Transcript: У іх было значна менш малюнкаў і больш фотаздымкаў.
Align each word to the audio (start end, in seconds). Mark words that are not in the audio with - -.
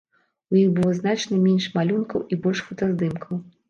У 0.53 0.57
іх 0.61 0.71
было 0.79 0.95
значна 1.01 1.39
менш 1.45 1.69
малюнкаў 1.79 2.27
і 2.31 2.43
больш 2.45 2.67
фотаздымкаў. 2.69 3.49